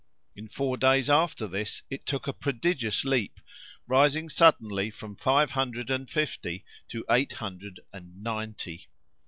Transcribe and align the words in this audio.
In 0.35 0.47
four 0.47 0.77
days 0.77 1.11
after 1.11 1.45
this 1.45 1.83
it 1.91 2.07
took 2.07 2.27
a 2.27 2.33
prodigious 2.33 3.05
leap, 3.05 3.39
rising 3.85 4.29
suddenly 4.29 4.89
from 4.89 5.15
five 5.15 5.51
hundred 5.51 5.91
and 5.91 6.09
fifty 6.09 6.65
to 6.89 7.05
eight 7.07 7.33
hundred 7.33 7.81
and 7.93 8.23
ninety. 8.23 8.87